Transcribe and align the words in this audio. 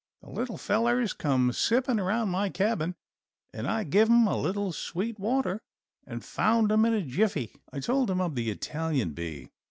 The 0.21 0.31
little 0.31 0.57
fellers 0.57 1.13
come 1.13 1.51
sippin' 1.51 1.99
around 1.99 2.29
my 2.29 2.49
cabin 2.49 2.95
and 3.53 3.67
I 3.67 3.83
give 3.83 4.09
'em 4.09 4.25
a 4.25 4.35
little 4.35 4.73
sweet 4.73 5.19
water 5.19 5.61
and 6.07 6.25
found 6.25 6.71
'em 6.71 6.85
in 6.85 6.93
a 6.95 7.03
jiffy." 7.03 7.53
I 7.71 7.75
then 7.75 7.81
told 7.83 8.09
him 8.09 8.19
of 8.19 8.33
the 8.33 8.49
Italian 8.49 9.11
bee. 9.11 9.51